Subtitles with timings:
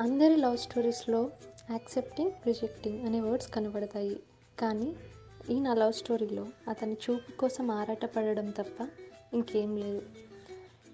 [0.00, 1.30] అందరి లవ్ స్టోరీస్లో
[1.70, 4.20] accepting rejecting అనే వర్డ్స్ కనబడతాయి.
[4.58, 4.96] కానీ
[5.50, 8.88] ఈ నా లవ్ స్టోరీలో అతని చూపు కోసం ఆరాటపడడం తప్ప
[9.34, 10.02] ఇంకేం లేదు.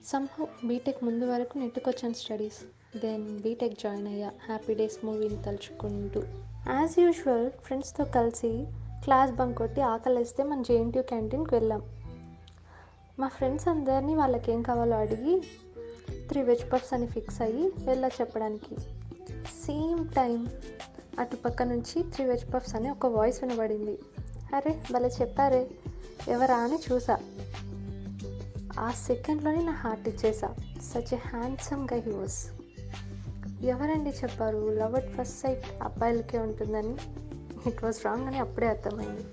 [0.07, 2.65] సంహౌ బీటెక్ ముందు వరకు నెట్టుకొచ్చాను స్టడీస్.
[2.99, 4.33] దెన్ బీటెక్ జాయిన్ అయ్యా.
[4.45, 6.23] హ్యాపీ డేస్ మూవీని తలుచుకుంటూ.
[6.69, 8.65] యాజ్ యూజువల్ ఫ్రెండ్స్తో కలిసి
[9.05, 11.83] క్లాస్ బంక్ కొట్టి ఆకలిస్తే మన జేఎన్టీ క్యాంటీన్కి వెళ్ళాం.
[13.19, 15.43] మా ఫ్రెండ్స్ అందరినీ వాళ్ళకి ఏం కావాలో అడిగి
[16.29, 18.94] త్రీ వెజ్ పఫ్స్ అని ఫిక్స్ అయ్యి వెళ్ళా చెప్పడానికి.
[19.67, 20.49] సేమ్ టైం
[21.19, 23.99] అటుపక్క నుంచి త్రీ వెజ్ పఫ్స్ అని ఒక వాయిస్ వినబడింది.
[24.55, 25.71] అరే భలే చెప్పారే.
[26.29, 27.19] ఎవరా అని చూసా.
[28.79, 30.55] ఆ సెకండ్లోనే నా heart ఇచ్చేసా.
[30.83, 32.47] Such a handsome guy he was
[33.63, 34.59] ఎవరండి చెప్పారు?
[34.59, 36.97] లవ్ అట్ ఫస్ట్ సైట్ అబ్బాయిలకే ఉంటుందని.
[37.67, 39.25] ఇట్ వాస్ రాంగ్ అని అప్పుడే అర్థమైంది.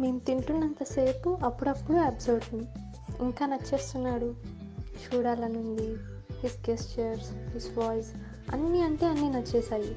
[0.00, 2.64] మేము తింటున్నంతసేపు అప్పుడప్పుడు అబ్జర్వ్
[3.20, 4.34] ఇంకా నచ్చేస్తున్నాడు.
[5.14, 5.96] చూడాలనుంది.
[6.32, 8.10] హిస్ గెస్చర్స్ హిస్ వాయిస్
[8.52, 9.96] అన్నీ అంటే అన్నీ నచ్చేసాయి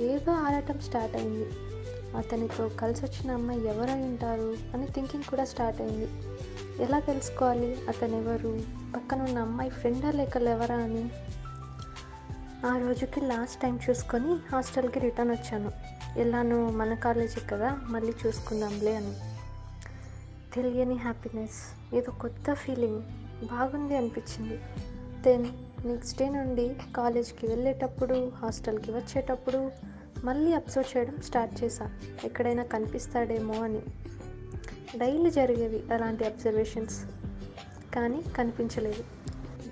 [0.00, 1.50] ఏదో ఆడటం స్టార్ట్ అయింది.
[2.16, 6.08] అతనితో కలిసి వచ్చిన అమ్మాయి ఎవరై ఉంటారు అని థింకింగ్ కూడా స్టార్ట్ అయింది.
[6.82, 7.76] ఎలా తెలుసుకోవాలి?
[7.88, 8.60] అతను ఎవరు
[8.96, 11.10] పక్కన ఉన్న అమ్మాయి ఫ్రెండా లేక ఎవరా అని?
[12.66, 15.72] ఆ రోజుకి లాస్ట్ టైం చూసుకొని హాస్టల్కి రిటర్న్ వచ్చాను.
[16.18, 19.14] ఎలానో మన కాలేజీ కదా మళ్ళీ చూసుకుందాంలే అని.
[20.54, 23.02] తెలియని హ్యాపీనెస్ ఏదో కొత్త ఫీలింగ్
[23.46, 24.60] బాగుంది అనిపించింది.
[25.22, 25.46] దెన్
[25.84, 29.70] నెక్స్ట్ డే నుండి కాలేజ్కి వెళ్ళేటప్పుడు హాస్టల్కి వచ్చేటప్పుడు
[30.24, 31.90] మళ్ళీ అబ్జర్వ్ చేయడం స్టార్ట్ చేశా.
[32.24, 33.80] ఎక్కడైనా కనిపిస్తాడేమో అని.
[34.98, 37.04] డైలీ జరిగేవి అలాంటి అబ్జర్వేషన్స్.
[37.94, 39.04] కానీ కనిపించలేదు.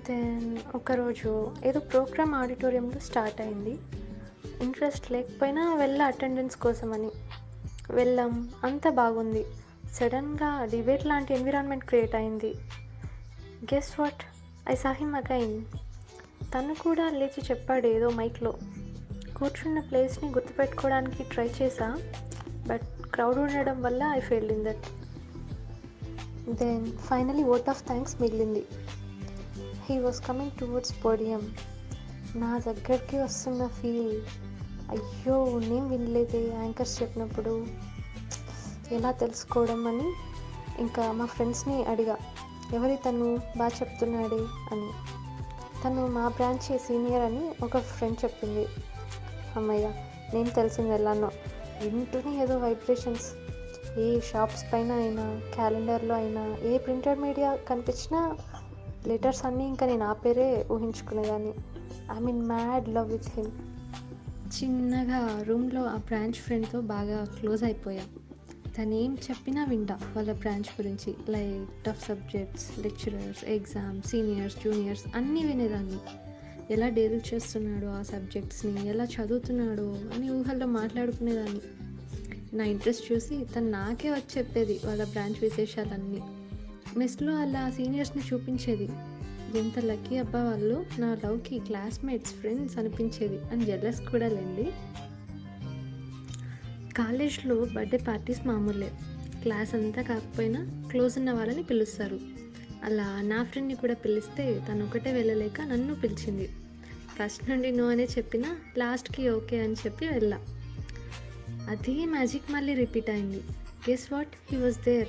[0.09, 3.79] దెన్ ఒకరోజు ఏదో ప్రోగ్రామ్ ఆడిటోరియంలో స్టార్ట్ అయింది.
[4.61, 7.11] ఇంట్రెస్ట్ లేకపోయినా వెళ్ళ అటెండెన్స్ కోసమని.
[7.91, 8.49] వెళ్ళాం.
[8.63, 9.45] అంత బాగుంది.
[9.93, 12.55] సడన్గా డిబేట్ లాంటి ఎన్విరాన్మెంట్ క్రియేట్ అయింది.
[13.73, 14.23] Guess what
[14.69, 15.61] I saw him again
[16.43, 18.53] తను కూడా లేచి చెప్పాడు ఏదో మైక్లో.
[19.37, 22.01] కూర్చున్న ప్లేస్ని గుర్తుపెట్టుకోవడానికి ట్రై చేశా
[22.67, 24.85] బట్ క్రౌడ్ ఉండడం వల్ల I failed in that.
[26.49, 28.65] Then finally vote of thanks మిగిలింది.
[29.85, 31.55] He was coming towards podium
[32.35, 34.21] నా దగ్గరికి వస్తున్న ఫీల్
[34.89, 37.67] అయ్యో నేను వినలేదే యాంకర్స్ చెప్పినప్పుడు.
[38.91, 40.13] ఎలా తెలుసుకోవడం అని
[40.79, 42.17] ఇంకా మా ఫ్రెండ్స్ని అడిగా.
[42.73, 45.18] ఎవరి తను బాగా చెప్తున్నాడే అని.
[45.85, 48.67] తను మా బ్రాంచ్ సీనియర్ అని ఒక ఫ్రెండ్ చెప్పింది.
[49.55, 49.91] అమ్మయ్య
[50.33, 51.31] నేను తెలిసింది ఎలానో.
[51.83, 53.33] వింటూనే ఏదో వైబ్రేషన్స్
[53.99, 58.37] ఏ షాప్స్ పైన అయినా క్యాలెండర్లో అయినా ఏ ప్రింటెడ్ మీడియా కనిపించినా
[59.07, 61.53] లెటర్స్ అన్నీ ఇంకా నేను ఆ పేరే ఊహించుకునేదాన్ని.
[62.17, 63.51] I mean mad love with him
[64.57, 68.18] చిన్నగా రూమ్లో ఆ బ్రాంచ్ ఫ్రెండ్తో బాగా క్లోజ్ అయిపోయాం.
[68.79, 75.43] తను ఏం చెప్పినా వింటా వాళ్ళ బ్రాంచ్ గురించి like tough subjects lecturers exams seniors juniors అన్నీ
[75.45, 75.97] వినేదాన్ని.
[76.73, 81.61] ఎలా డీల్ చేస్తున్నాడో ఆ సబ్జెక్ట్స్ని ఎలా చదువుతున్నాడో అని ఊహల్లో మాట్లాడుకునేదాన్ని.
[82.57, 86.21] నా ఇంట్రెస్ట్ చూసి తను నాకే వచ్చి చెప్పేది వాళ్ళ బ్రాంచ్ విశేషాలన్నీ.
[86.97, 88.89] మెస్లో అలా సీనియర్స్ని చూపించేది.
[89.59, 93.39] ఎంత లక్కీ అబ్బా వాళ్ళు నా లవ్కి క్లాస్మేట్స్ ఫ్రెండ్స్ అనిపించేది.
[93.51, 94.71] అని జెల్లస్ కూడా లేండి.
[96.99, 98.91] కాలేజ్లో బర్త్డే పార్టీస్ మామూలే.
[99.41, 102.19] క్లాస్ అంతా కాకపోయినా క్లోజ్ ఉన్న వాళ్ళని పిలుస్తారు.
[102.83, 106.47] అలా నా ఫ్రెండ్ని కూడా పిలిస్తే తను ఒకటే వెళ్ళలేక నన్ను పిలిచింది.
[107.19, 110.37] ఫస్ట్ నుండి నో అనే చెప్పినా లాస్ట్కి ఓకే అని చెప్పి వెళ్ళా.
[111.69, 113.41] అదే మ్యాజిక్ మళ్ళీ రిపీట్ అయింది.
[113.89, 115.07] Guess what he was there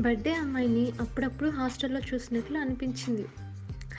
[0.00, 3.26] birthday అమ్మాయిని అప్పుడప్పుడు హాస్టల్లో చూసినట్లు అనిపించింది.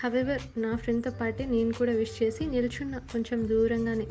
[0.04, 4.08] హవెవర్ నా ఫ్రెండ్తో పాటే నేను కూడా విష్ చేసి నిల్చున్నా కొంచెం దూరంగానే.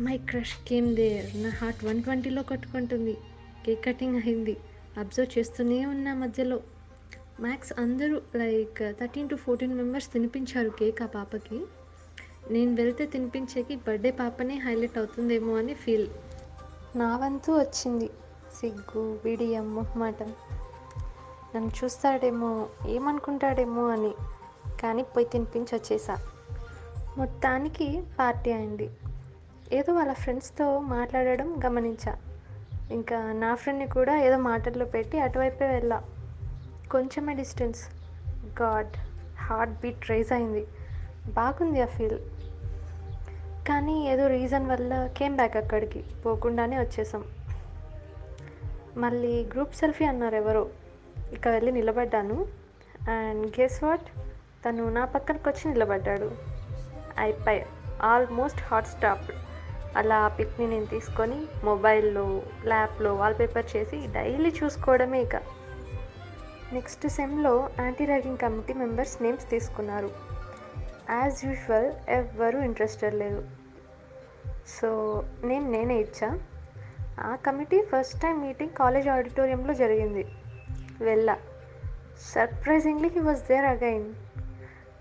[0.00, 1.42] My crush came there.
[1.42, 3.16] నా హార్ట్ వన్ ట్వంటీలో కొట్టుకుంటుంది.
[3.66, 4.56] కేక్ కటింగ్ అయింది.
[4.98, 6.60] అబ్జర్వ్ చేస్తూనే ఉన్న మధ్యలో.
[7.40, 11.64] మ్యాక్స్ అందరూ like thirteen to fourteen members తినిపించారు cake ఆ పాపకి.
[12.50, 16.08] నేను వెళ్తే తినిపించేకి బర్త్డే పాపనే హైలైట్ అవుతుందేమో అని ఫీల్.
[16.96, 18.10] నా వంతు వచ్చింది.
[18.60, 20.32] సిగ్గు విడియం మొహమాటం
[21.56, 24.12] నన్ను చూస్తాడేమో ఏమనుకుంటాడేమో అని.
[24.82, 26.18] కానీ పోయి తినిపించి వచ్చేసా
[27.16, 28.90] మొత్తానికి పార్టీ అయింది.
[29.74, 32.16] ఏదో వాళ్ళ ఫ్రెండ్స్తో మాట్లాడడం గమనించా.
[32.90, 36.02] ఇంకా నా ఫ్రెండ్ని కూడా ఏదో మాటల్లో పెట్టి అటువైపే వెళ్ళా.
[36.90, 37.88] కొంచెమే distance.
[38.62, 38.96] God
[39.38, 40.66] heart beat rise అయింది.
[41.26, 42.18] బాగుంది ఆ ఫీల్.
[43.68, 47.24] కానీ ఏదో రీజన్ వల్ల కేమ్ బ్యాక్ అక్కడికి పోకుండానే వచ్చేసాం.
[48.96, 50.68] మళ్ళీ గ్రూప్ సెల్ఫీ అన్నారు ఎవరో.
[51.32, 52.46] ఇక వెళ్ళి నిలబడ్డాను.
[53.10, 54.04] అండ్ గెస్ వాట్
[54.68, 56.30] తను నా పక్కనకి వచ్చి నిలబడ్డాడు
[57.18, 57.66] అయిపోయి
[58.02, 59.34] ఆల్మోస్ట్ హాట్ స్టాప్డ్.
[59.96, 65.36] అలా ఆ పిక్ని నేను తీసుకొని మొబైల్లో ల్యాప్లో వాల్పేపర్ చేసి డైలీ చూసుకోవడమే ఇక.
[66.72, 70.10] Next సెమ్లో anti ragging committee members names తీసుకున్నారు.
[71.10, 73.44] యాజ్ యూజువల్ ఎవ్వరూ ఇంట్రెస్టెడ్ లేదు
[74.80, 76.38] సో నేను నేనే ఇచ్చా.
[77.20, 80.26] ఆ committee first time meeting college ఆడిటోరియంలో జరిగింది.
[81.00, 81.38] వెళ్ళా.
[82.20, 84.14] Surprisingly he was there again.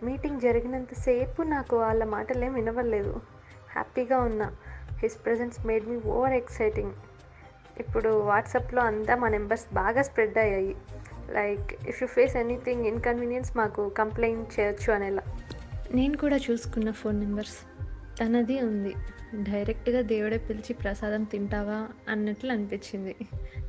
[0.04, 3.22] Meeting జరిగినంతసేపు నాకు వాళ్ళ మాటలేం వినవలేదు
[3.72, 4.52] హ్యాపీగా ఉన్నా.
[5.00, 6.92] His presence made me over exciting
[7.80, 10.76] ఇప్పుడు వాట్సాప్లో అంతా మా నెంబర్స్ బాగా స్ప్రెడ్ అయ్యాయి.
[11.32, 15.22] Like if you face anything inconvenience మాకు కంప్లైంట్ చేయొచ్చు అనేలా.
[15.94, 17.58] నేను కూడా చూసుకున్న ఫోన్ నెంబర్స్.
[18.20, 18.96] తనది ఉంది.
[19.36, 23.16] డైరెక్ట్గా దేవుడే పిలిచి ప్రసాదం తింటావా అన్నట్లు అనిపించింది.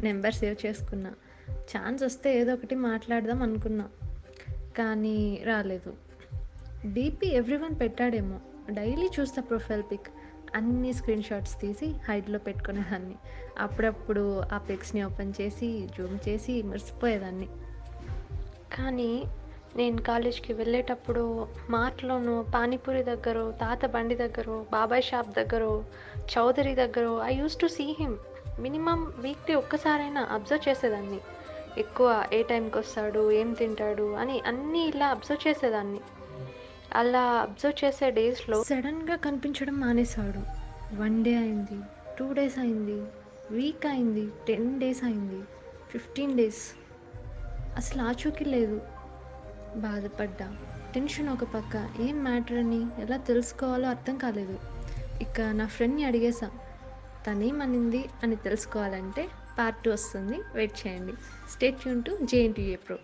[0.03, 1.13] నెంబర్ సేవ్ చేసుకున్నా.
[1.51, 3.89] ఛాన్స్ వస్తే ఏదో ఒకటి మాట్లాడదాం అనుకున్నా.
[4.77, 5.95] కానీ రాలేదు.
[6.87, 8.41] డీపీ ఎవ్రీవన్ పెట్టాడేమో.
[8.71, 10.07] డైలీ చూస్తా ప్రొఫైల్ పిక్.
[10.55, 13.17] అన్ని స్క్రీన్ షాట్స్ తీసి హైడ్లో పెట్టుకునేదాన్ని.
[13.59, 17.49] అప్పుడప్పుడు ఆ పిక్స్ని ఓపెన్ చేసి జూమ్ చేసి మర్చిపోయేదాన్ని
[18.73, 19.25] కానీ
[19.77, 25.63] నేను కాలేజ్కి వెళ్ళేటప్పుడు మార్ట్లోనూ పానీపూరి దగ్గర తాత బండి దగ్గర బాబాయ్ షాప్ దగ్గర
[26.35, 28.17] చౌదరి దగ్గర I use to see him
[28.59, 31.21] minimum weekly ఒక్కసారైనా అబ్జర్వ్ చేసేదాన్ని.
[31.79, 36.01] ఎక్కువ ఏ టైంకి వస్తాడు ఏం తింటాడు అని అన్నీ ఇలా అబ్జర్వ్ చేసేదాన్ని.
[36.93, 40.43] అలా అబ్జర్వ్ చేసే డేస్లో సడన్గా కనిపించడం మానేశాడు.
[41.01, 41.81] వన్ డే అయింది
[42.19, 43.03] టూ డేస్ అయింది
[43.51, 45.43] వీక్ అయింది టెన్ డేస్ అయింది
[45.91, 46.77] ఫిఫ్టీన్ డేస్.
[47.77, 48.83] అసలు ఆచూకీ లేదు.
[49.77, 50.57] బాధపడ్డా.
[50.95, 51.91] టెన్షన్ ఒక పక్క.
[52.01, 54.59] ఏం మ్యాటర్ అని ఎలా తెలుసుకోవాలో అర్థం కాలేదు.
[55.23, 56.51] ఇక నా ఫ్రెండ్ని అడిగేశా
[57.27, 59.29] తనేమనింది అని తెలుసుకోవాలంటే
[59.59, 60.41] పార్ట్ టూ వస్తుంది.
[60.55, 61.13] వెయిట్ చేయండి.
[61.51, 62.99] Stay tuned to JNTA pro.